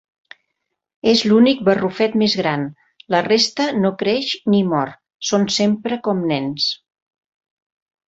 [1.11, 2.65] És l'únic barrufet més gran,
[3.17, 4.97] la resta no creix ni mor,
[5.31, 6.71] són sempre com nens.